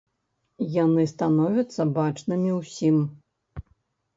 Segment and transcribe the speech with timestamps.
[0.83, 2.97] Яны становяцца бачнымі ўсім.